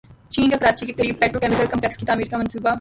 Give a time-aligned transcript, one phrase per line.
[0.29, 2.69] چین کا کراچی کے قریب پیٹرو کیمیکل کمپلیکس کی تعمیر کا منصوبہ